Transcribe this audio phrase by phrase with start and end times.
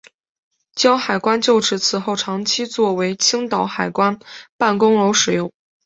[0.73, 4.17] 胶海关旧址此后长期作为青岛海关
[4.57, 5.51] 办公楼使用。